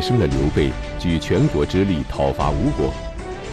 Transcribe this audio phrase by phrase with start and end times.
[0.00, 2.90] 一生的刘备举全国之力讨伐吴国，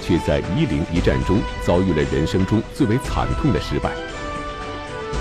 [0.01, 3.91] 却在夷陵一战中遭遇了人生中最为惨痛的失败。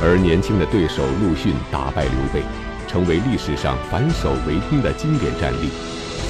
[0.00, 2.44] 而年轻的对手陆逊打败刘备，
[2.86, 5.68] 成为历史上反守为攻的经典战例，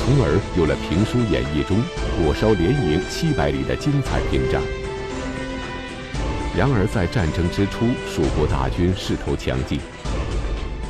[0.01, 1.76] 从而有了评书演义中
[2.16, 4.62] 火烧连营七百里的精彩篇章。
[6.56, 9.78] 然而，在战争之初，蜀国大军势头强劲，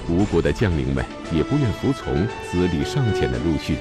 [0.09, 3.75] 吴国的将领们也不愿服从资历尚浅的陆逊。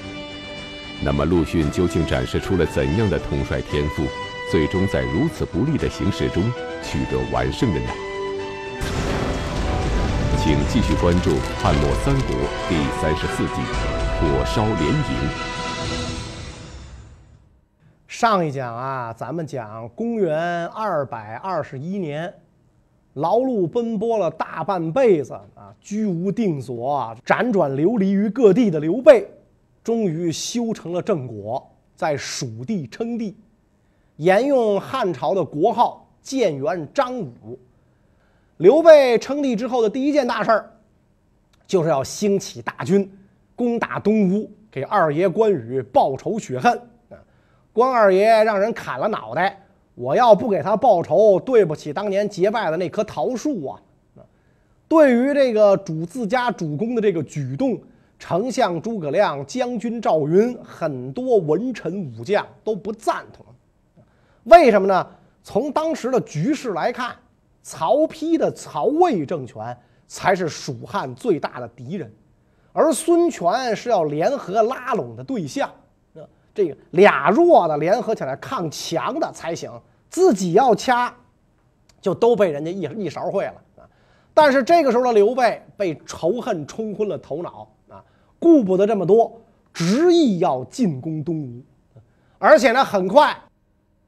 [1.03, 4.03] 那么，陆逊究竟展示出了怎样的统帅天赋，
[4.51, 6.41] 最终在如此不利的形势中
[6.81, 7.87] 取得完胜的呢？
[10.37, 12.35] 请继续关注《汉末三国》
[12.69, 13.53] 第三十四集
[14.19, 15.29] 《火烧连营》。
[18.07, 22.33] 上一讲啊，咱们讲公元二百二十一年，
[23.15, 29.27] 劳碌奔波了大半辈子啊，居无定所，辗转流离于各地的刘备，
[29.85, 33.37] 终于修成了正果，在蜀地称帝，
[34.15, 37.59] 沿用汉朝的国号建元张武。
[38.57, 40.71] 刘备称帝之后的第一件大事儿，
[41.67, 43.07] 就是要兴起大军
[43.55, 46.81] 攻打东吴，给二爷关羽报仇雪恨。
[47.71, 49.61] 关二爷让人砍了脑袋，
[49.93, 53.79] 我要不给他报仇，对不起当年结拜的那棵桃树啊！
[54.87, 57.79] 对于这个主自家主公的这个举动，
[58.17, 63.45] 丞相诸葛亮、将军赵云，很多文臣武将都不赞同。
[64.43, 65.07] 为什么呢？
[65.43, 67.15] 从当时的局势来看，
[67.61, 69.77] 曹丕的曹魏政权
[70.07, 72.11] 才是蜀汉最大的敌人，
[72.73, 75.69] 而孙权是要联合拉拢的对象。
[76.53, 79.69] 这个俩弱的联合起来抗强的才行，
[80.09, 81.13] 自己要掐，
[81.99, 83.83] 就都被人家一一勺烩了啊！
[84.33, 87.67] 但是这个时候的刘备被仇恨冲昏了头脑，
[88.45, 89.41] 顾不得这么多，
[89.73, 91.63] 执意要进攻东吴，
[92.37, 93.35] 而且呢，很快，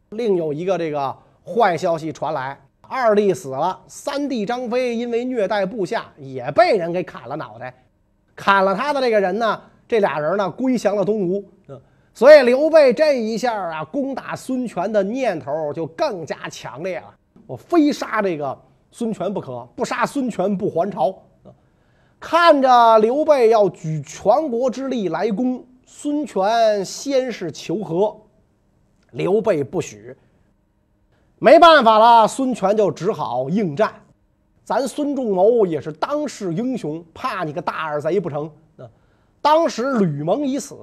[0.10, 7.74] 另有一个这个坏消息传来：二弟死了，三弟张飞因为虐待部下也被人给砍了脑袋，
[8.36, 11.44] 砍了他的这个人呢，这俩人呢归降了东吴。
[12.14, 17.12] 所以刘备这一下啊，攻打孙权的念头就更加强烈了。
[17.48, 18.56] 我非杀这个
[18.92, 21.16] 孙权不可，不杀孙权不还朝。
[22.20, 28.16] 看着刘备要举全国之力来攻孙权，先是求和，
[29.12, 30.16] 刘备不许。
[31.40, 33.94] 没办法了，孙权就只好应战。
[34.64, 38.50] 咱孙仲谋也是当世英雄，怕你个大耳贼不成？
[39.40, 40.76] 当时吕蒙已死。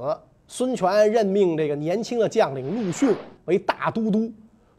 [0.47, 3.15] 孙权任命这个年轻的将领陆逊
[3.47, 4.31] 为大都督，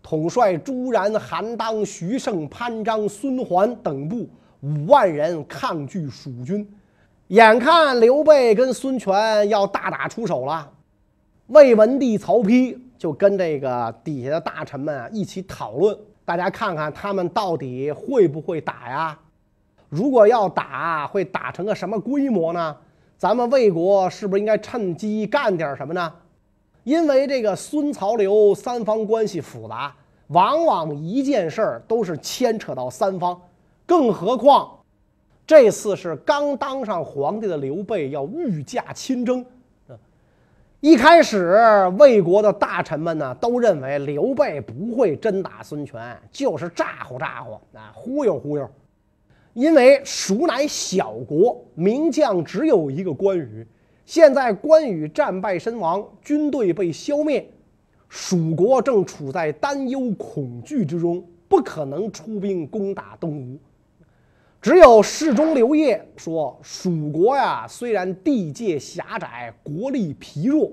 [0.01, 4.27] 统帅朱然、韩当、徐盛、潘璋、孙桓等部
[4.65, 6.67] 五万人抗拒蜀军。
[7.27, 10.67] 眼看刘备跟孙权要大打出手了，
[11.47, 19.19] 魏文帝曹丕就跟这个底下的大臣们啊一起讨论，大家看看他们到底会不会打呀？
[19.89, 22.75] 如果要打，会打成个什么规模呢？
[23.17, 26.11] 咱们魏国是不是应该趁机干点什么呢？
[26.83, 29.95] 因为这个孙曹刘三方关系复杂，
[30.27, 33.39] 往往一件事儿都是牵扯到三方，
[33.85, 34.79] 更何况
[35.45, 39.45] 这次是刚当上皇帝的刘备要御驾亲征。
[40.81, 41.57] 一开始
[41.97, 48.69] 魏国的大臣们呢都认为刘备不会真打孙权，就是咋呼咋呼啊，忽悠忽悠。
[49.53, 53.65] 因为蜀乃小国，名将只有一个关羽。
[54.05, 57.49] 现在关羽战败身亡，军队被消灭，
[58.09, 63.57] 蜀国正处在担忧恐惧之中，不可能出兵攻打东吴。
[64.65, 70.71] 只有侍中刘烨说：“蜀国呀，虽然地界狭窄，国力疲弱，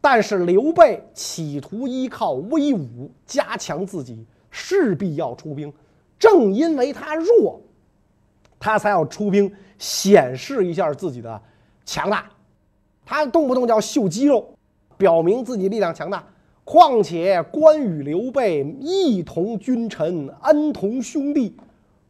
[0.00, 5.72] 但是刘备企图依靠威武加强自己，势必要出兵。
[6.20, 7.60] 正因为他弱。”
[8.60, 11.42] 他才要出兵显示一下自己的
[11.84, 12.30] 强大，
[13.04, 14.54] 他动不动就要秀肌肉，
[14.96, 16.24] 表明自己力量强大。
[16.62, 21.56] 况且关羽、刘备一同君臣，恩同兄弟，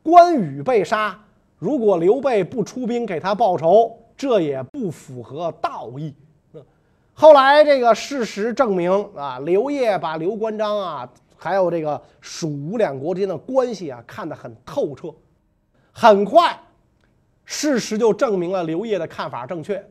[0.02, 1.19] 关羽被杀，
[1.62, 6.12] 如果刘备不出兵给他报仇，这也不符合道义。
[7.14, 15.14] 后来这个事实证明啊，刘烨把刘关张啊，还有这个蜀吴两国之间的关系啊，看得很透彻。
[15.93, 16.59] 很快，
[17.44, 19.88] 事实就证明了刘烨的看法正确。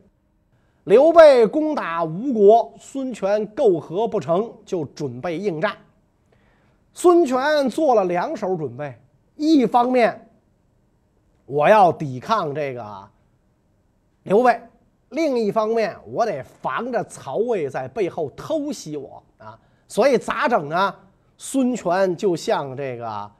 [0.84, 5.74] 刘备攻打吴国，孙权媾和不成就准备应战。
[6.92, 8.94] 孙权做了两手准备：
[9.36, 10.28] 一方面，
[11.52, 13.10] 我要抵抗这个
[14.22, 14.54] 刘备；
[15.10, 20.94] 另一方面，我得防着曹魏在背后偷袭我啊，所以咋整呢？
[21.36, 23.30] 孙权就向这个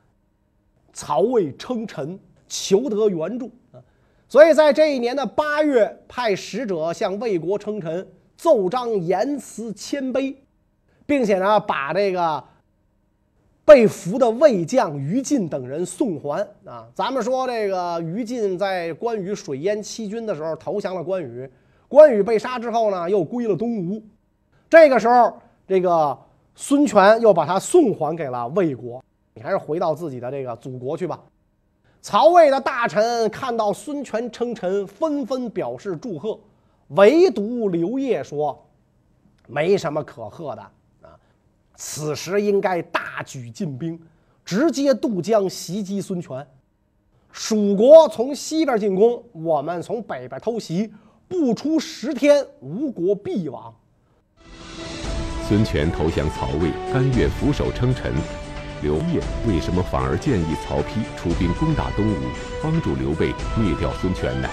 [0.93, 3.81] 曹魏称臣，求得援助啊。
[4.29, 8.07] 所以在这一年的八月，派使者向魏国称臣，
[8.37, 10.37] 奏章言辞谦卑，
[11.07, 12.45] 并且呢，把这个
[13.73, 16.87] 被俘的魏将于禁等人送还啊。
[16.95, 21.51] 咱们说这个于禁在关羽水淹七军的时候投降了关羽。
[21.89, 24.03] 关羽被杀之后呢，又归了东吴。
[24.69, 25.33] 这个时候，
[25.67, 26.19] 这个
[26.55, 29.03] 孙权又把他送还给了魏国。
[29.33, 31.19] 你还是回到自己的这个祖国去吧。
[32.03, 36.39] 曹魏的大臣看到孙权称臣，纷纷表示祝贺，
[36.89, 38.67] 唯独刘烨说
[39.49, 40.63] ：“没什么可贺的，
[41.77, 44.01] 此时应该大举进兵，
[44.45, 46.47] 直接渡江袭击孙权。
[47.31, 50.93] 蜀国从西边进攻，我们从北边偷袭。”
[51.29, 53.75] 不出十天，吴国必亡。
[55.49, 58.13] 孙权投降曹魏，甘愿俯首称臣。
[58.83, 62.17] 刘烨为什么反而建议曹丕出兵攻打东吴，
[62.63, 64.49] 帮助刘备灭掉孙权呢？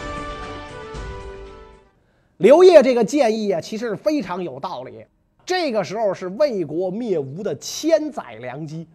[2.38, 5.04] 刘烨这个建议啊，其实非常有道理。
[5.50, 8.88] 这个时候是魏国灭吴的千载良机，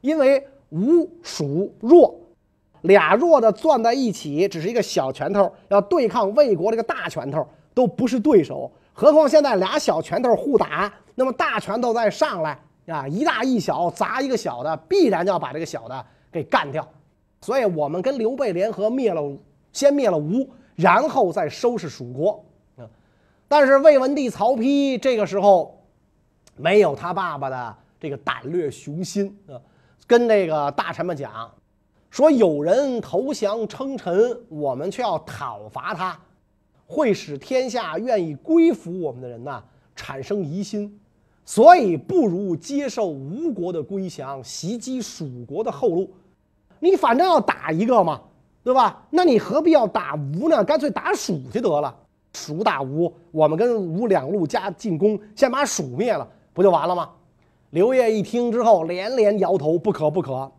[0.00, 2.18] 因为吴蜀弱。
[2.80, 8.72] 俩弱的攥在一起，只是一个小拳头，要对抗魏国这个大拳头都不是对手。
[8.94, 16.88] 何况现在俩小拳头互打，那么大拳头再上来啊，一大一小砸一个小的，必然要把这个小的给干掉。
[17.42, 19.22] 所以我们跟刘备联合灭了，
[19.74, 22.42] 先灭了吴，然后再收拾蜀国。
[22.78, 22.88] 啊，
[23.46, 25.77] 但是魏文帝曹丕这个时候
[26.58, 29.56] 没有他爸爸的这个胆略雄心啊，
[30.06, 31.50] 跟这个大臣们讲。
[32.10, 36.18] 说有人投降称臣，我们却要讨伐他，
[36.86, 39.62] 会使天下愿意归服我们的人呐
[39.94, 40.98] 产生疑心，
[41.44, 46.10] 所以不如接受吴国的归降，袭击蜀国的后路。
[46.80, 48.22] 你反正要打一个嘛，
[48.64, 49.06] 对吧？
[49.10, 50.64] 那你何必要打吴呢？
[50.64, 51.94] 干脆打蜀去得了。
[52.32, 56.26] 蜀打吴，我们跟吴两路加进攻，先把蜀灭了，
[56.58, 57.10] 不就完了吗？
[57.70, 60.50] 刘烨一听之后，连连摇头：“不可，不可。”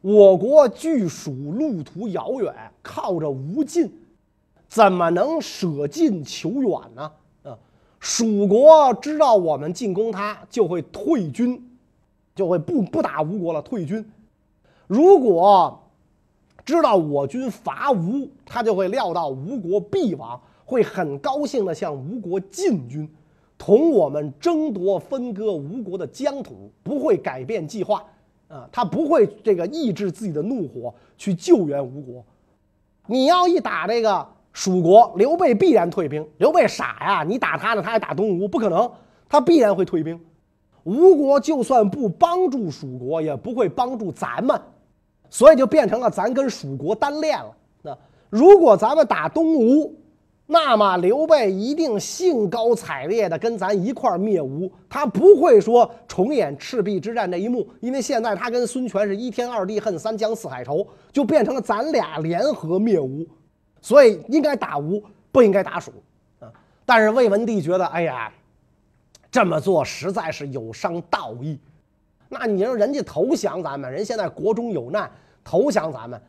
[0.00, 3.92] 我国距蜀路途遥远，靠着吴近，
[4.66, 7.12] 怎么能舍近求远呢？
[7.42, 7.58] 啊，
[8.00, 11.62] 蜀国知道我们进攻他，就会退军，
[12.34, 14.10] 就会不不打吴国了，退军。
[14.86, 15.78] 如果
[16.64, 23.06] 知道我军伐吴，他就会料到吴国必亡，会很高兴的向吴国进军，
[23.58, 28.04] 同我们争夺分割吴国的疆土，不会改变计划。
[28.48, 32.24] 啊，他不会这个抑制自己的怒火去救援吴国。
[33.06, 36.24] 你要一打这个蜀国，刘备必然退兵。
[36.38, 38.88] 刘备傻呀，你打他呢，他还打东吴，不可能，
[39.28, 40.20] 他必然会退兵。
[40.84, 44.60] 吴国就算不帮助蜀国，也不会帮助咱们，
[45.28, 47.56] 所以就变成了咱跟蜀国单练了。
[47.82, 47.98] 那
[48.30, 49.92] 如果咱们打东吴，
[50.48, 63.26] 那么刘备一定兴高采烈的跟咱一块灭吴，他不会说重演赤壁之战这一幕，因为现在他跟孙权是一天二地恨，三江四海仇，就变成了咱俩联合灭吴，
[63.80, 65.92] 所以应该打吴，不应该打蜀
[66.38, 66.48] 啊。
[66.84, 68.32] 但是魏文帝觉得，哎呀，
[69.32, 71.58] 这么做实在是有伤道义。
[72.28, 75.10] 那你说人家投降咱们，人现在国中有难，
[75.42, 76.20] 投降咱们。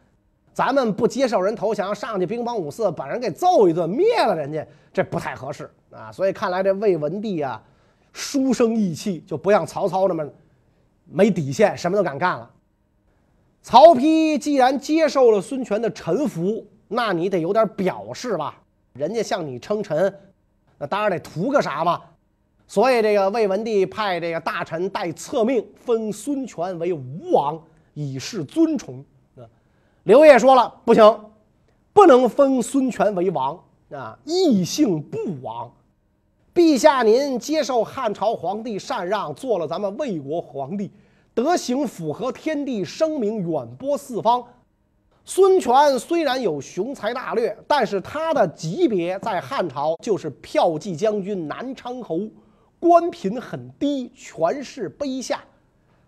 [0.57, 6.11] 咱们不接受人投降，上去兵帮五四把人给揍一顿，灭了人家，这不太合适啊！
[6.11, 7.61] 所以看来这魏文帝啊，
[8.11, 10.27] 书生意气，就不像曹操那么
[11.05, 12.49] 没底线，什么都敢干了。
[13.61, 18.59] 曹丕既然接受了孙权的臣服，那你得有点表示吧？
[18.93, 20.11] 人家向你称臣，
[20.79, 22.01] 那当然得图个啥嘛。
[22.65, 27.61] 所以这个魏文帝派这个大臣带册命，封孙权为吴王，
[27.93, 29.05] 以示尊崇。
[30.07, 31.19] 刘烨说了：“不行，
[31.91, 33.61] 不能封孙权为王
[33.91, 34.17] 啊！
[34.23, 35.69] 异姓不王。
[36.55, 40.89] 陛下您接受汉朝皇帝禅让，做了咱们魏国皇帝，
[41.33, 44.41] 德行符合天地，声名远播四方。
[45.25, 52.21] 孙权虽然有雄才大略，但是他的级别在汉朝就是骠骑将军、南昌侯，
[52.79, 55.43] 官品很低，权势卑下。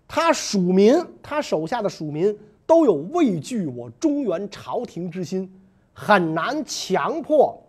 [0.08, 2.34] 他属民，他手下的属民。”
[2.70, 5.52] 都有畏惧我中原朝廷之心，
[5.92, 7.60] 很难强迫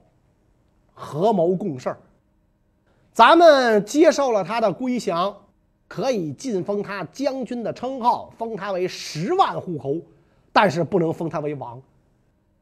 [0.92, 1.99] 合谋共事儿。
[3.11, 5.35] 咱们接受了他的归降，
[5.88, 9.97] 可以晋封他将军的称号，封他为十万户侯，
[10.52, 11.80] 但是不能封他为王。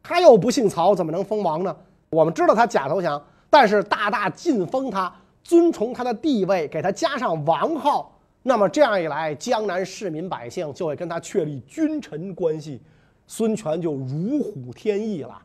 [0.00, 1.76] 他又不姓曹，怎么能封王呢？
[2.09, 12.80] 我们知道他假投降，但是大大晋封他，尊崇他的地位，给他加上王号，那么这样一来，江南市民百姓就会跟他确立君臣关系，
[13.26, 15.42] 孙权就如虎添翼了。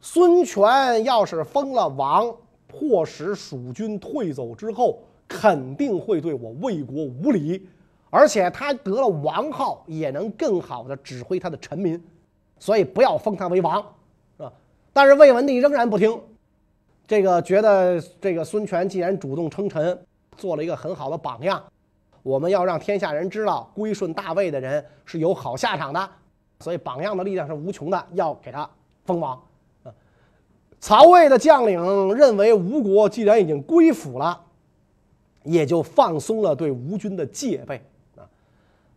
[0.00, 2.34] 孙权要是封了王，
[2.66, 7.66] 迫使蜀军退走之后，肯定会对我魏国无礼，
[8.08, 12.00] 而且他得了王号，也能更好的指挥他的臣民，
[12.58, 13.82] 所以不要封他为王，
[14.38, 14.52] 啊！
[14.92, 16.18] 但是魏文帝仍然不听，
[17.06, 19.98] 这个觉得这个孙权既然主动称臣，
[20.36, 21.62] 做了一个很好的榜样，
[22.26, 26.10] 我们要让天下人知道，归顺大魏的人是有好下场的，
[26.58, 28.68] 所以榜样的力量是无穷的，要给他
[29.04, 29.40] 封王。
[30.80, 34.40] 曹魏的将领认为吴国既然已经归附了，
[35.44, 37.80] 也就放松了对吴军的戒备
[38.16, 38.26] 啊。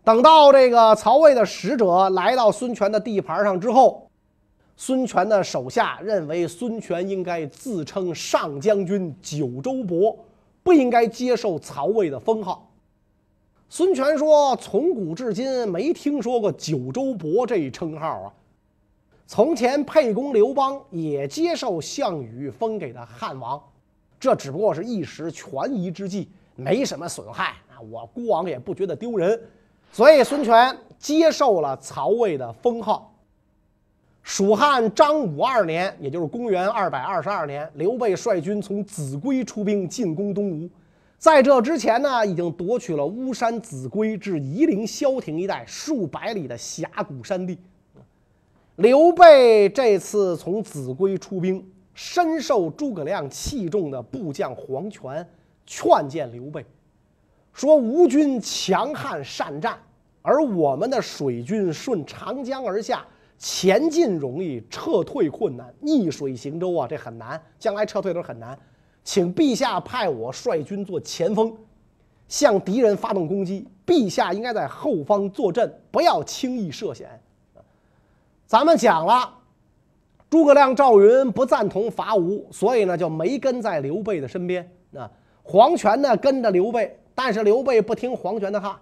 [0.03, 4.09] 等到这个曹魏的使者来到孙权的地盘上之后，
[4.75, 10.17] 孙权的手下认为孙权应该自称上将军九州伯，
[10.63, 12.65] 不应该接受曹魏的封号。
[13.71, 18.33] 孙权说：“从古至今没听说过九州伯这一称号啊。”
[19.27, 23.61] 从前，沛公刘邦也接受项羽封给的汉王，
[24.19, 27.77] 这只不过是一时权宜之计，没什么损害啊。
[27.91, 29.39] 我孤王也不觉得丢人，
[29.91, 33.13] 所以孙权接受了曹魏的封号。
[34.23, 40.67] 蜀汉章武二年，也就是公元二百二十二年，刘备率军从秭归出兵进攻东吴，
[41.19, 47.59] 在这之前呢，已经夺取了巫山、秭归至夷陵、萧亭一带数百里的峡谷山地。
[48.77, 55.27] 刘备这次从秭归出兵，深受诸葛亮器重的部将黄权
[55.65, 56.65] 劝谏刘备，
[57.51, 59.77] 说：“吴军强悍善战，
[60.21, 63.05] 而我们的水军顺长江而下，
[63.37, 65.73] 前进容易，撤退困难。
[65.81, 68.57] 逆水行舟啊，这很难，将来撤退都很难。
[69.09, 71.51] 请陛下派我率军做前锋，
[72.27, 73.67] 向敌人发动攻击。
[73.83, 77.09] 陛下应该在后方坐镇，不要轻易涉险。”
[78.45, 79.33] 咱们讲了，
[80.29, 84.71] 诸葛亮、赵云不赞同伐吴，所以呢就没跟在刘备的身边。
[84.93, 85.09] 啊，
[85.41, 88.79] 黄权呢跟着刘备，但是刘备不听黄权的话，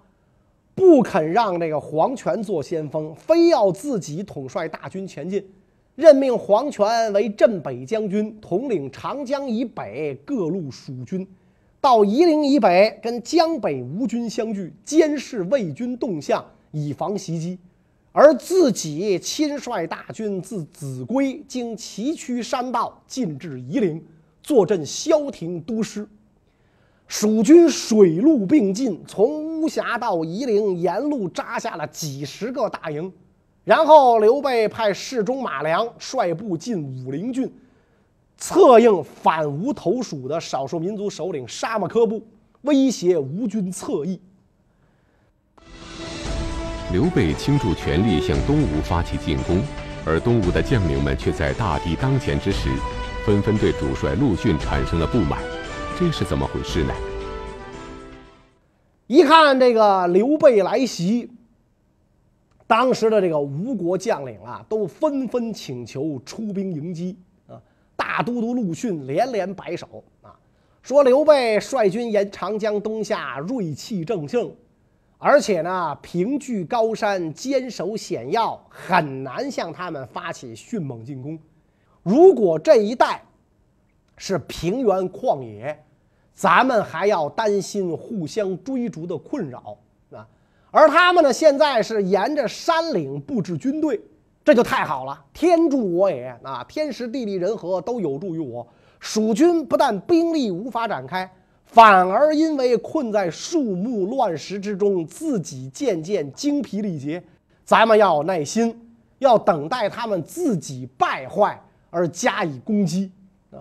[0.75, 5.49] 不肯让这个黄权做先锋，非要自己统帅大军前进，
[5.97, 11.27] 任命黄权为镇北将军，统领长江以北各路蜀军，
[11.81, 17.57] 到夷陵以北跟江北吴军相聚，监视魏军动向，以防袭击。
[18.11, 23.99] 而自己亲率大军自秭归，经崎岖山道进至夷陵，
[24.43, 26.07] 坐镇萧亭都师。
[27.07, 33.11] 蜀军水陆并进，从巫峡到夷陵，沿路扎下了几十个大营。
[33.67, 37.51] 然后刘备派侍中马良率部进武陵郡，
[38.37, 42.25] 策应反吴投蜀的少数民族首领沙马科部，
[42.61, 44.21] 威胁吴军侧翼。
[46.93, 49.61] 刘备倾注全力向东吴发起进攻，
[50.05, 52.69] 而东吴的将领们却在大敌当前之时，
[53.25, 55.41] 纷纷对主帅陆逊产生了不满，
[55.99, 56.93] 这是怎么回事呢？
[59.07, 61.29] 一看这个刘备来袭，
[62.67, 67.59] 当时的这个吴国将领啊，都纷纷请求出兵迎击啊。
[67.95, 70.37] 大都督陆逊连连摆手啊，
[70.81, 74.51] 说刘备率军沿长江东下，锐气正盛。
[75.17, 81.39] 而且呢，凭据高山，坚守险要，很难向他们发起迅猛进攻。
[82.03, 83.23] 如果这一带
[84.17, 85.83] 是平原旷野，
[86.33, 89.77] 咱们还要担心互相追逐的困扰。
[90.71, 93.99] 而他们呢，现在是沿着山岭布置军队，
[94.43, 96.63] 这就太好了，天助我也啊！
[96.67, 98.67] 天时地利人和都有助于我，
[98.99, 101.29] 蜀军不但兵力无法展开。
[101.65, 107.21] 反而因为困在树木乱石之中，自己渐渐精疲力竭。
[107.65, 113.11] 咱们要有耐心，要等待他们自己败坏而加以攻击
[113.51, 113.59] 啊！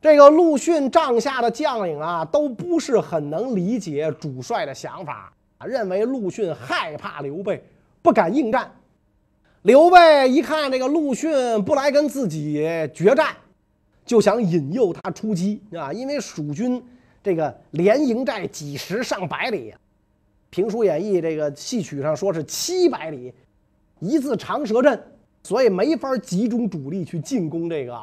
[0.00, 5.32] 这个陆逊帐下的将领啊，都不是很能理解主帅的想法，
[5.64, 7.62] 认为陆逊害怕刘备，
[8.02, 8.70] 不敢应战。
[9.62, 11.30] 刘备一看这个陆逊
[11.64, 12.54] 不来跟自己
[12.94, 13.34] 决战，
[14.04, 16.82] 就想引诱他出击啊，因为蜀军。
[17.24, 19.72] 这个连营寨几十上百里，
[20.50, 23.32] 评书演义这个戏曲上说是七百里，
[24.00, 25.00] 一字长蛇阵，
[25.44, 27.96] 所以没法集中主力去进攻这个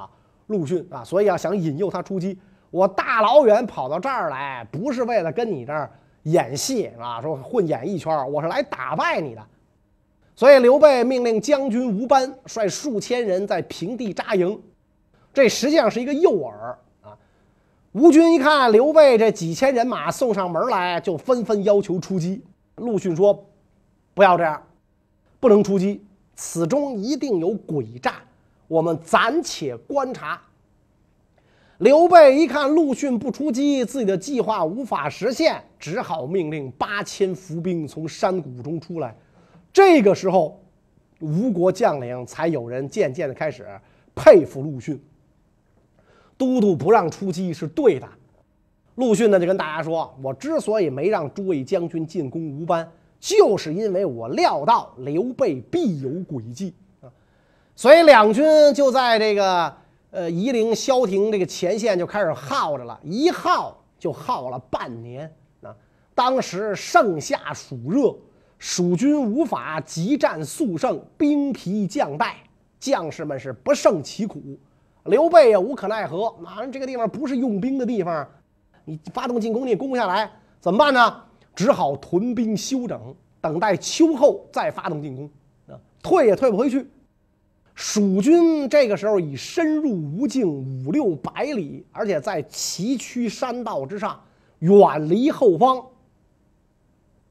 [0.48, 2.39] 陆逊啊，所以啊想引诱他出击，
[2.72, 5.92] 我大老远跑到这儿来，不是为了跟你这儿
[6.23, 9.45] 演戏啊，说混演艺圈，我是来打败你的。
[10.35, 14.61] 所以刘备命令将军吴班率数千人在平地扎营。
[15.33, 16.51] 这实际上是一个诱饵
[17.01, 17.17] 啊。
[17.91, 22.43] 吴军一看刘备这几千人马送上门来，就纷纷要求出击。
[22.75, 23.45] 陆逊说
[24.13, 24.61] ：“不要这样，
[25.39, 26.03] 不能出击，
[26.35, 28.15] 此中一定有诡诈，
[28.67, 30.41] 我们暂且观察。”
[31.79, 39.15] 刘备一看陆逊不出击，自己的计划无法实现，只好命令八千伏兵从山谷中出来。
[39.71, 40.62] 这个时候，
[41.21, 43.65] 吴国将领才有人渐渐的开始
[44.13, 45.01] 佩服陆逊。
[46.38, 48.05] 都督不让出击是对的。
[48.95, 52.86] 陆逊呢就跟大家说：“我之所以没让诸位将军进攻吴班，
[53.21, 57.07] 就是因为我料到刘备必有诡计啊。”
[57.74, 58.43] 所以两军
[58.74, 59.74] 就在这个。
[60.12, 65.75] 呃，夷陵、萧亭这个前线就开始耗着了，一耗就耗了半年啊！
[66.16, 68.16] 当时盛夏暑热，
[68.58, 72.38] 蜀军无法急战速胜，兵疲将败，
[72.80, 74.42] 将士们是不胜其苦。
[75.04, 78.28] 刘备也无可奈何，马上这个地方不是用兵的地方，
[78.86, 81.24] 你发动进攻你攻不下来，怎么办呢？
[81.54, 85.30] 只好屯兵休整，等待秋后再发动进攻
[85.68, 85.78] 啊！
[86.01, 86.89] 退也退不回去。
[87.81, 94.19] 蜀军这个时候已深入吴境五六百里，而且在崎岖山道之上，
[94.59, 95.81] 远离后方。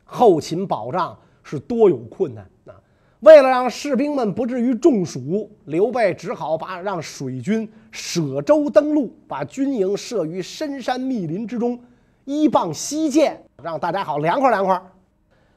[0.05, 2.73] 后勤保障是多有困难啊！
[3.21, 11.79] 为了让士兵们不至于中暑，刘备只好把让水军舍舟登陆，把军营设于深山密林之中，
[12.25, 14.83] 依傍西涧，让大家好凉快凉快。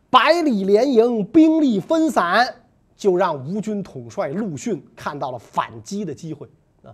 [0.09, 2.55] 百里连营，兵力分散。
[3.01, 6.47] 就让吴军统帅陆逊看到了反击的机会
[6.83, 6.93] 啊！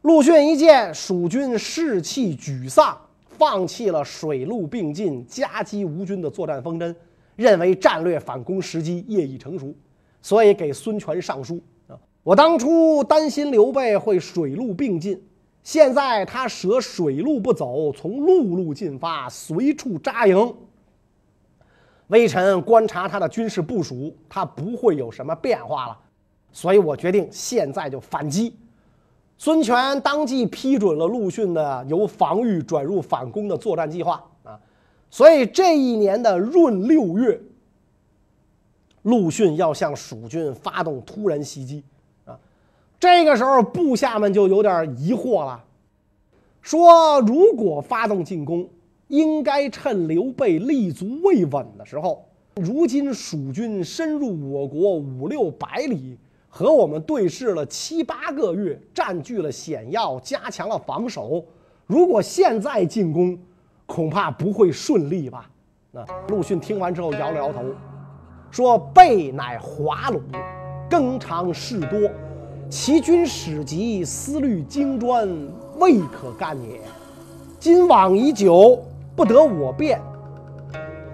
[0.00, 6.96] 陆逊一见蜀军士气沮丧，放弃了水陆并进夹击吴军的作战方针，
[7.36, 9.74] 认为战略反攻时机业已成熟，
[10.22, 12.00] 所以给孙权上书啊！
[12.22, 15.22] 我当初担心刘备会水陆并进，
[15.62, 20.54] 现在他舍水陆不走，从陆路进发，随处扎营。
[22.14, 25.98] 微臣观察他的军事部署，他不会有什么变化了，
[26.52, 28.56] 所以我决定现在就反击。
[29.36, 34.56] 孙权当即批准了陆逊的由防御转入反攻的作战计划啊，
[35.10, 37.40] 所以这一年的闰六月，
[39.02, 41.82] 陆逊要向蜀军发动突然袭击
[42.24, 42.38] 啊。
[43.00, 45.64] 这个时候，部下们就有点疑惑了，
[46.62, 48.68] 说如果发动进攻。
[49.14, 52.24] 应该趁刘备立足未稳的时候。
[52.56, 56.16] 如今蜀军深入我国五六百里，
[56.48, 61.44] 和我们对视了七八个月，占据了险要，加强了防守。
[61.86, 63.38] 如果现在进攻，
[63.86, 65.50] 恐怕不会顺利吧？
[65.92, 67.62] 那陆逊听完之后摇了摇头，
[68.50, 70.20] 说：“备乃华鲁，
[70.88, 72.10] 耕长事多，
[72.68, 75.28] 其军史籍，思虑精专，
[75.78, 76.80] 未可干也。
[77.60, 78.80] 今往已久。”
[79.16, 80.00] 不得我变，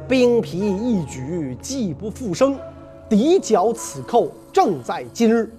[0.09, 2.59] 兵疲一举，计不复生。
[3.11, 5.53] 敌剿此寇，正在今日。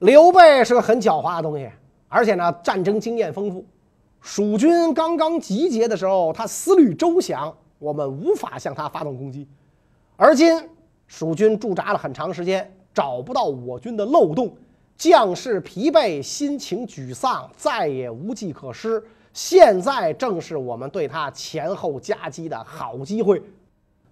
[0.00, 1.70] 刘备是个很狡猾的东西，
[2.08, 3.64] 而且呢，战争经验丰富。
[4.20, 9.46] 蜀军刚刚集结的时候，他思虑周详，我们无法向他发动攻击。
[10.16, 10.60] 而今
[11.06, 14.52] 蜀军驻扎了很长时间，找不到我军的漏洞，
[14.96, 19.00] 将士疲惫，心情沮丧，再也无计可施。
[19.34, 23.42] 现在正是我们对他前后夹击的好机会，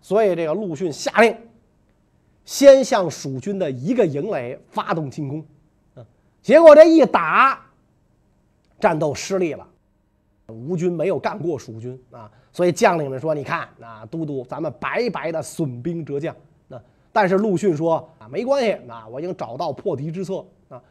[0.01, 1.35] 所以这个陆逊下令，
[2.45, 5.47] 先向蜀军的一个营垒发动进攻，
[5.95, 6.05] 嗯，
[6.43, 7.65] 结果这一打，
[8.81, 9.65] 战斗失利了，
[10.49, 16.35] 吴军没有干过蜀军啊，所以将领们说：“你看，啊，都督，咱们白白的损兵折将。”
[16.67, 16.83] 那
[17.13, 20.83] 但是陆逊说：“啊，没关系，啊，我已经找到破敌之策啊。”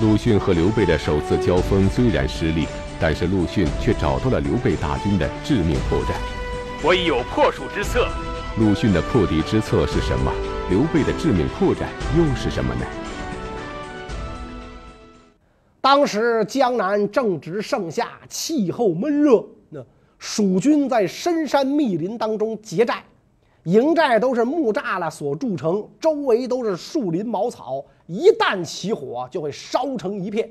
[0.00, 2.66] 陆逊和刘备的首次交锋虽然失利，
[2.98, 6.14] 但是陆逊却找到了刘备大军的致命破绽。
[6.82, 8.08] 我已有破蜀之策。
[8.58, 10.32] 陆逊的破敌之策是什么？
[10.70, 11.80] 刘备的致命破绽
[12.16, 12.86] 又是什么呢？
[15.82, 19.84] 当时江南正值盛夏，气候闷热，那
[20.18, 23.04] 蜀军在深山密林当中结寨。
[23.64, 30.50] 营寨都是木栅栏所筑成，周围都是树林茅草，一旦起火就会烧成一片。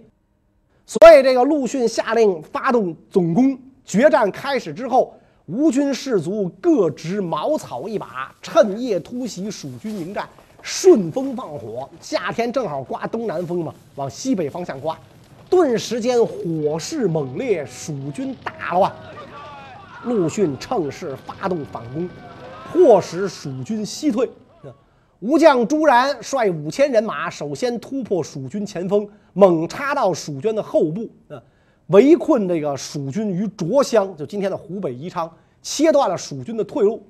[0.85, 3.59] 所以这个陆逊下令发动总攻。
[3.83, 5.13] 决战开始之后，
[5.45, 10.25] 吴军士卒各执茅草一把，趁夜突袭蜀军营寨，
[10.61, 11.89] 顺风放火。
[11.99, 14.97] 夏天正好刮东南风嘛，往西北方向刮，
[15.49, 18.89] 顿时间火势猛烈，蜀军大乱。
[20.05, 22.07] 陆逊趁势发动反攻。
[22.71, 24.29] 迫使蜀军西退，
[25.19, 31.43] 吴将朱然率五千人马，首先突破蜀军前锋，猛插到蜀军的后部，啊，
[31.87, 35.29] 围困这个蜀军于卓乡，就今天的湖北宜昌，
[35.61, 37.03] 切断了蜀军的退路。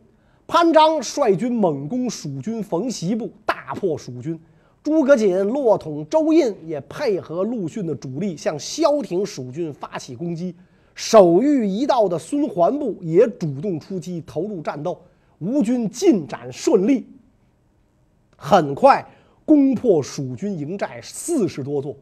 [0.47, 4.39] 潘璋率军猛攻蜀军冯习部，大破蜀军。
[4.81, 10.55] 诸葛瑾、骆统、周胤也配合陆逊的主力，向萧亭蜀军发起攻击。
[10.95, 14.99] 守御一道的孙桓部也主动出击，投入战斗。
[15.37, 17.05] 吴军进展顺利。
[18.39, 19.05] 很快
[19.43, 21.93] 攻破蜀军营寨四十多座，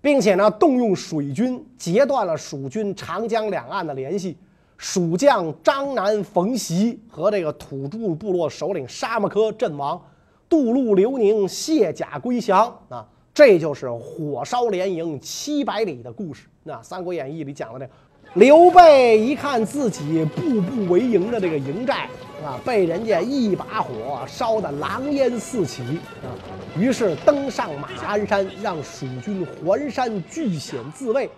[0.00, 4.36] 并且呢，动用水军截断了蜀军长江两岸的联系。
[4.78, 10.00] 蜀将张南、冯习和这个土著部落首领沙木柯阵亡，
[10.48, 12.66] 渡路刘宁卸甲归降。
[12.88, 16.46] 啊，这就是火烧连营七百里的故事。
[16.62, 17.92] 那《三国演义》里讲的这。
[18.34, 22.08] 刘备一看自己步步为营的这个营寨
[22.42, 25.82] 啊，被人家一把火烧得狼烟四起
[26.22, 26.32] 啊，
[26.74, 31.28] 于是登上马鞍山，让蜀军环山据险自卫。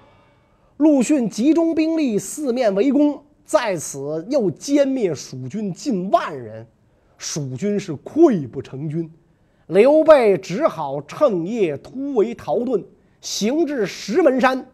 [0.77, 6.65] 陆逊集中兵力四面围攻，在此又歼灭蜀军近万人，
[7.19, 9.11] 蜀军是溃不成军。
[9.67, 12.85] 刘备只好趁夜突围逃遁，
[13.21, 14.65] 行至石门山。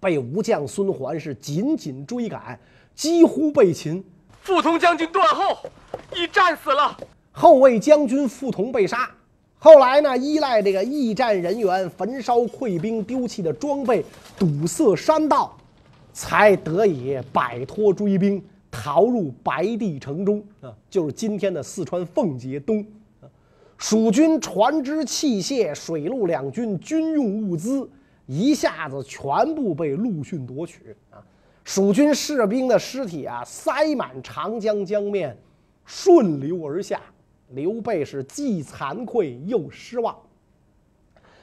[0.00, 2.58] 被吴将孙桓是紧紧追赶，
[2.94, 4.02] 几乎被擒。
[4.42, 5.58] 傅彤将军断后，
[6.14, 6.96] 已战死了。
[7.32, 9.10] 后卫将军傅彤被杀。
[9.58, 14.04] 后来呢，依赖这个驿站人员焚烧溃兵丢弃的装备，
[14.38, 15.56] 堵塞山道，
[16.12, 22.86] 才得以摆脱追兵，逃入白帝城中啊，就是今天的四川奉节东。
[23.78, 27.88] 蜀军船只、器械、水陆两军军用物资。
[28.26, 31.22] 一下子全部被陆逊夺取啊！
[31.64, 35.36] 蜀军士兵的尸体啊，塞满长江江面，
[35.84, 37.00] 顺流而下。
[37.50, 40.16] 刘备是既惭愧又失望。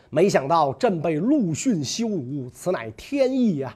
[0.10, 3.76] 没想到朕被陆逊羞辱，此乃天意呀！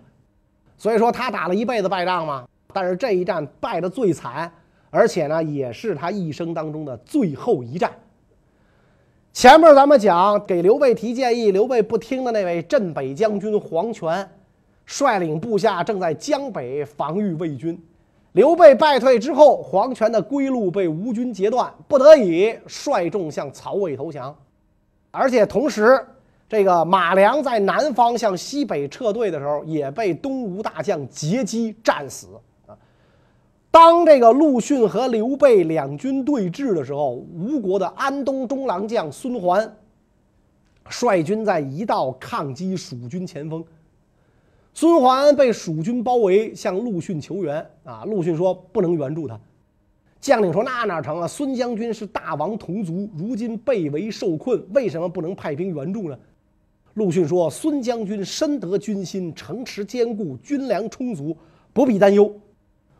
[0.77, 4.51] 所以说他打了一辈子败仗嘛，但是这一战败得最惨，
[4.89, 7.91] 而且呢，也是他一生当中的最后一战。
[9.39, 14.27] 前面咱们讲给刘备提建议，刘备不听的那位镇北将军黄权，
[14.87, 17.79] 率领部下正在江北防御魏军。
[18.31, 24.35] 刘备败退之后，黄权的归路被吴军截断，不得已率众向曹魏投降。
[25.11, 26.03] 而且同时，
[26.49, 32.29] 这个马良在南方向西北撤退的时候，也被东吴大将截击战死。
[33.77, 39.71] 当这个陆逊和刘备两军对峙的时候，吴国的安东中郎将孙桓
[40.89, 43.63] 率军在一道抗击蜀军前锋。
[44.73, 47.63] 孙桓被蜀军包围，向陆逊求援。
[47.83, 49.39] 啊，陆逊说不能援助他。
[50.19, 51.27] 将领说那哪成啊？
[51.27, 56.17] 孙将军是大王同族，如今被围受困，为什么不能派兵援助呢？
[56.95, 61.37] 陆逊说孙将军深得军心，城池坚固，军粮充足，
[61.73, 62.35] 不必担忧。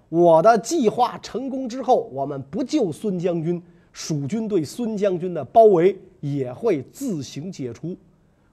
[0.09, 7.95] 我的计划成功之后，我们不救孙将军，蜀军对孙将军的包围也会自行解除。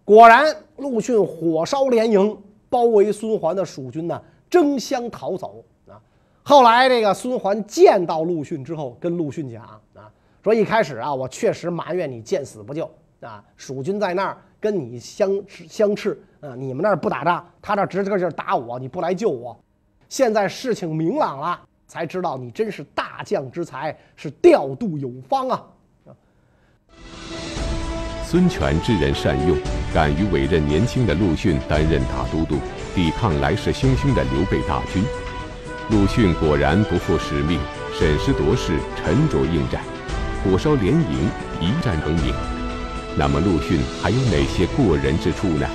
[0.04, 2.36] 果然，陆逊火烧连营，
[2.68, 5.94] 包围孙桓的蜀军呢，争相逃走啊。
[6.42, 10.10] 后来，这个孙桓见到陆逊之后，跟陆逊讲啊，
[10.42, 12.90] 说一开始啊，我确实埋怨你见死不救
[13.20, 19.56] 啊，蜀军在那儿跟你相相斥啊，你们那儿不打仗，他这直个劲打我，你不来救我。
[20.08, 25.62] 现在事情明朗了，才知道你真是大将之才，是调度有方啊！
[28.24, 29.56] 孙权知人善用，
[29.92, 32.58] 敢于委任年轻的陆逊担任大都督，
[32.94, 35.04] 抵抗来势汹汹的刘备大军。
[35.90, 37.60] 陆逊果然不负使命，
[37.92, 39.82] 审时度势，沉着应战，
[40.42, 42.34] 火烧连营，一战成名。
[43.16, 45.68] 那么陆逊还有哪些过人之处呢？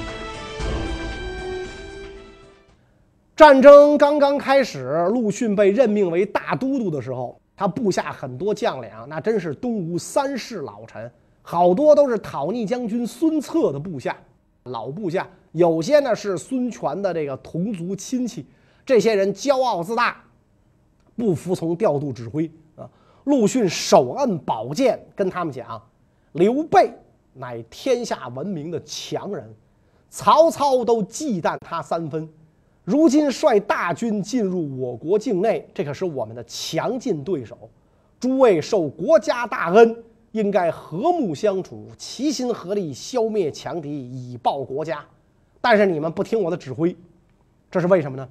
[3.40, 11.10] 战争刚刚开始，陆逊被任命为大都督的时候，他部下很多将领，那真是东吴三世老臣，
[11.42, 14.18] 好多都是讨逆将军孙策的部下，
[14.64, 15.26] 老部下。
[15.54, 18.46] 有些呢是孙权的这个同族亲戚，
[18.86, 20.22] 这些人骄傲自大，
[21.16, 22.90] 不服从调度指挥啊。
[23.24, 25.82] 陆逊手摁宝剑，跟他们讲
[26.34, 26.92] ：“刘备
[27.32, 29.56] 乃天下闻名的强人，
[30.10, 32.28] 曹操都忌惮他三分。”
[32.84, 37.58] 如今率大军进入我国境内，这可是我们的强劲对手。
[38.20, 45.06] 诸位受国家大恩，应该和睦相处，齐心合力消灭强敌，以报国家。
[45.62, 46.96] 但是你们不听我的指挥，
[47.70, 48.28] 这是为什么呢？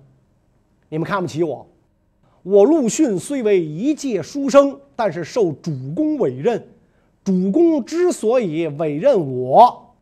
[0.88, 1.66] 你们看不起我。
[2.42, 6.66] 我陆逊虽为一介书生，但是受主公委任，
[7.22, 9.94] 主公之所以委任我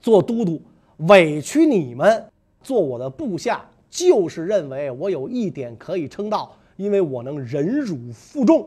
[0.00, 0.60] 做都督，
[0.98, 2.24] 委屈你们
[2.64, 8.66] 做我的部下，就是认为我有一点可以称道，因为我能忍辱负重。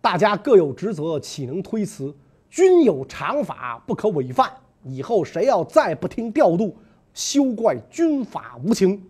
[0.00, 2.14] 大家各有职责，岂能推辞？
[2.48, 4.50] 君有常法，不可违犯。
[4.84, 6.76] 以后谁要再不听调度，
[7.12, 9.02] 休怪军法无情。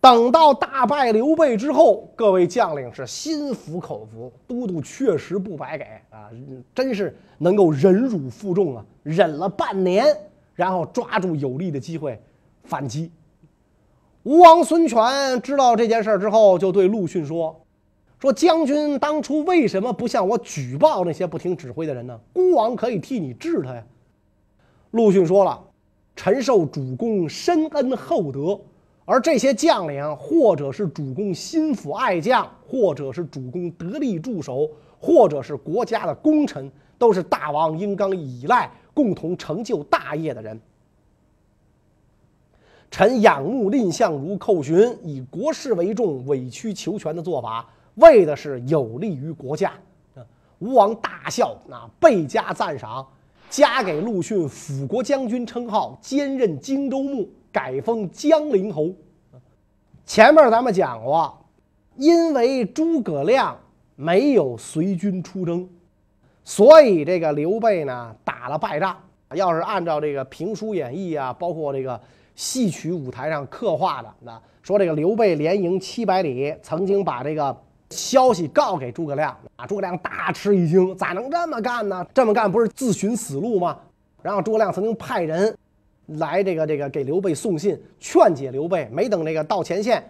[0.00, 6.30] 等到大败刘备之后，各位将领是心服口服，都督确实不白给啊，
[6.74, 10.04] 真是能够忍辱负重啊，忍了半年，
[10.54, 12.20] 然后抓住有利的机会
[12.64, 13.10] 反击。
[14.22, 17.64] 吴王孙权知道这件事之后，就对陆逊说
[18.20, 22.18] ：“说将军当初为什么不向我举报那些不听指挥的人呢？
[22.32, 23.84] 孤王可以替你治他呀。”
[24.92, 25.60] 陆逊说了
[26.14, 28.60] ：“臣受主公深恩厚德。”
[29.04, 34.70] 而这些将领，或者是主公心腹爱将，或者是主公得力助手，
[35.00, 40.58] 或者是国家的功臣，都是大王应当依赖，共同成就大业的人。
[42.92, 49.72] 臣仰慕蔺相如寇荀以国事为重、委曲求全的做法，为的是有利于国家。
[50.58, 53.04] 吴王大笑，那倍加赞赏，
[53.48, 57.28] 加给陆逊辅国将军称号，兼任荆州牧。
[57.50, 58.90] 改封江陵侯。
[60.06, 61.38] 前面咱们讲过，
[61.96, 63.58] 因为诸葛亮
[63.94, 65.68] 没有随军出征，
[66.44, 68.96] 所以这个刘备呢打了败仗。
[69.34, 72.00] 要是按照这个评书演义啊，包括这个
[72.42, 77.56] 戏曲舞台上刻画的，那说这个刘备连营七百里，曾经把这个
[77.90, 82.04] 消息告给诸葛亮啊，诸葛亮大吃一惊，咋能这么干呢？
[82.12, 83.78] 这么干不是自寻死路吗？
[84.22, 85.56] 然后诸葛亮曾经派人。
[86.18, 88.88] 来，这个这个给刘备送信，劝解刘备。
[88.90, 90.04] 没等这个到前线，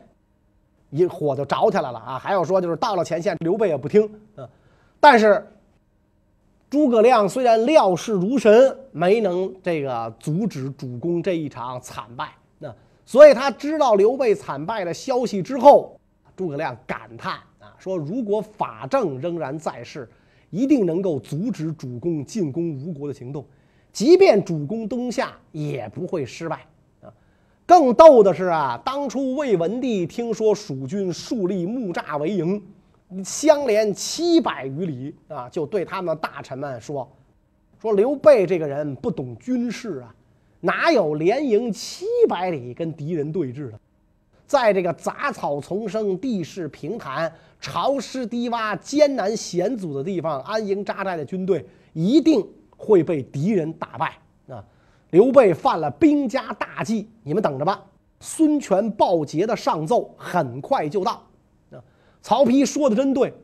[0.88, 2.18] 一火就着起来了啊！
[2.18, 4.10] 还要说，就是到了前线，刘备也不听。
[4.36, 4.48] 嗯，
[4.98, 5.46] 但是
[6.72, 12.30] 诸葛亮虽然料事如神，没能这个阻止主公这一场惨败。
[12.58, 16.00] 那所以他知道刘备惨败的消息之后，
[16.34, 20.08] 诸葛亮感叹啊，说如果法正仍然在世，
[20.48, 23.44] 一定能够阻止主公进攻吴国的行动。
[23.92, 26.60] 即便主公东下，也不会失败
[27.02, 27.12] 啊！
[27.66, 32.62] 更逗的是啊，当初魏文帝听说蜀军树立木栅为营，
[33.24, 37.10] 相连七百余里啊，就对他们大臣们说
[37.80, 40.14] ：“说刘备这个人不懂军事啊，
[40.60, 43.80] 哪有连营七百里跟敌人对峙的？
[44.46, 52.46] 在这个杂草丛生、地势平坦、潮湿低洼、艰难险阻的地方安营扎寨的军队，一定。”
[52.84, 54.64] 会被敌人打败啊！
[55.10, 57.80] 刘备犯了兵家大忌，你们等着吧。
[58.18, 61.22] 孙权报捷的上奏很快就到！
[62.22, 63.34] 曹丕说的真对，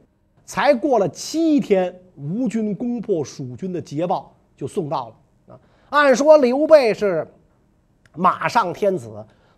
[0.45, 5.61] 才过了七天，吴军攻破蜀军的捷报就送到了啊！
[5.91, 7.27] 按说刘备是
[8.15, 9.11] 马上天子，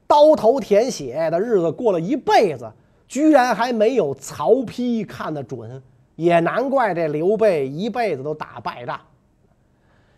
[0.07, 2.73] 刀头舔血的日子过了一辈子，
[3.07, 5.83] 居然还没有曹丕看得准，
[6.17, 8.99] 也难怪这刘备一辈子都打败仗。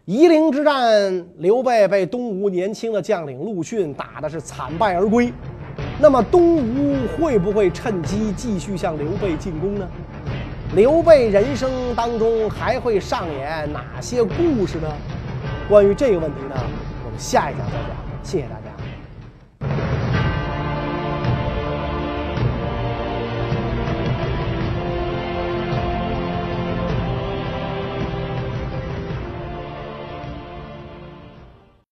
[0.05, 5.33] 夷陵之战，刘备被东吴年轻的将领陆逊打的是惨败而归。
[6.03, 9.87] 那么东吴会不会趁机继续向刘备进攻呢？
[10.75, 14.89] 刘备人生当中还会上演哪些故事呢？
[15.69, 16.57] 关于这个问题呢，
[17.05, 17.97] 我们下一讲再讲。
[18.25, 18.62] 谢谢大家。